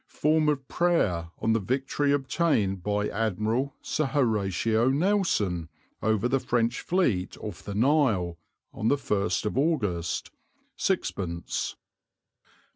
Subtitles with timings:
[0.07, 5.69] Form of Prayer on the victory obtained by Admiral Sir Horatio Nelson
[6.01, 8.39] over the French fleet off the Nile,
[8.73, 10.31] 1st August
[10.79, 11.75] /6." "Nov.